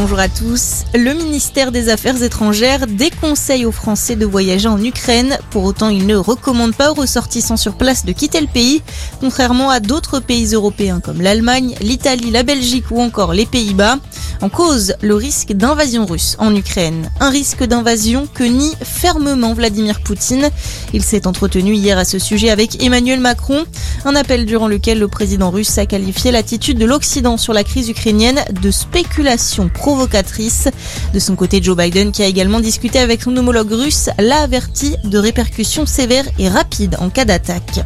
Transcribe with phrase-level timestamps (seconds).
[0.00, 0.84] bonjour à tous.
[0.94, 5.36] Le ministère des Affaires étrangères déconseille aux Français de voyager en Ukraine.
[5.50, 8.80] Pour autant, il ne recommande pas aux ressortissants sur place de quitter le pays,
[9.18, 13.96] contrairement à d'autres pays européens comme l'Allemagne, l'Italie, la Belgique ou encore les Pays-Bas.
[14.40, 17.10] En cause, le risque d'invasion russe en Ukraine.
[17.18, 20.48] Un risque d'invasion que nie fermement Vladimir Poutine.
[20.94, 23.64] Il s'est entretenu hier à ce sujet avec Emmanuel Macron.
[24.04, 27.88] Un appel durant lequel le président russe a qualifié l'attitude de l'Occident sur la crise
[27.88, 30.68] ukrainienne de spéculation provocatrice.
[31.14, 34.96] De son côté, Joe Biden, qui a également discuté avec son homologue russe, l'a averti
[35.04, 37.80] de répercussions sévères et rapides en cas d'attaque.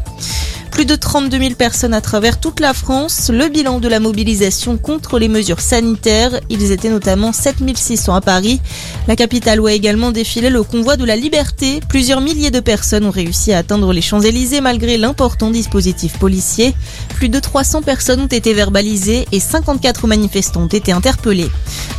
[0.73, 3.31] Plus de 32 000 personnes à travers toute la France.
[3.31, 6.41] Le bilan de la mobilisation contre les mesures sanitaires.
[6.48, 8.59] Ils étaient notamment 7 600 à Paris.
[9.07, 11.81] La capitale où a également défilé le convoi de la liberté.
[11.91, 16.75] Plusieurs milliers de personnes ont réussi à atteindre les Champs-Élysées malgré l'important dispositif policier.
[17.17, 21.51] Plus de 300 personnes ont été verbalisées et 54 manifestants ont été interpellés.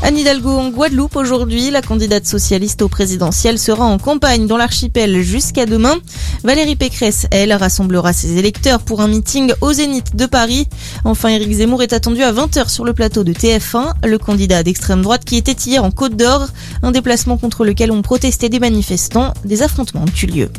[0.02, 1.70] Anne Hidalgo en Guadeloupe aujourd'hui.
[1.70, 6.00] La candidate socialiste au présidentiel sera en campagne dans l'archipel jusqu'à demain.
[6.44, 10.68] Valérie Pécresse, elle, rassemblera ses électeurs pour un meeting au Zénith de Paris.
[11.04, 15.02] Enfin, Éric Zemmour est attendu à 20h sur le plateau de TF1, le candidat d'extrême
[15.02, 16.48] droite qui était hier en Côte d'Or,
[16.82, 19.34] un déplacement contre lequel ont protesté des manifestants.
[19.44, 20.50] Des affrontements ont eu lieu.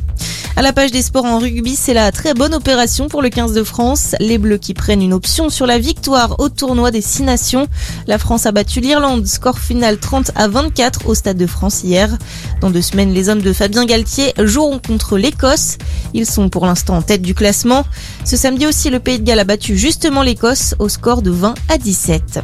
[0.56, 3.54] À la page des sports en rugby, c'est la très bonne opération pour le 15
[3.54, 4.14] de France.
[4.20, 7.66] Les Bleus qui prennent une option sur la victoire au tournoi des Six Nations.
[8.06, 12.16] La France a battu l'Irlande, score final 30 à 24 au Stade de France hier.
[12.60, 15.76] Dans deux semaines, les hommes de Fabien Galtier joueront contre l'Écosse.
[16.14, 17.84] Ils sont pour l'instant en tête du classement.
[18.24, 21.54] Ce samedi aussi, le Pays de Galles a battu justement l'Écosse au score de 20
[21.68, 22.40] à 17.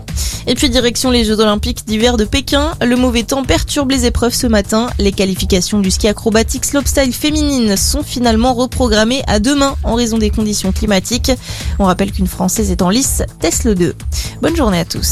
[0.46, 2.72] Et puis direction les Jeux Olympiques d'hiver de Pékin.
[2.84, 4.90] Le mauvais temps perturbe les épreuves ce matin.
[4.98, 10.30] Les qualifications du ski acrobatique slopestyle féminine sont finalement reprogrammé à demain en raison des
[10.30, 11.30] conditions climatiques.
[11.78, 13.94] On rappelle qu'une Française est en lice, Tesla 2.
[14.42, 15.08] Bonne journée à tous.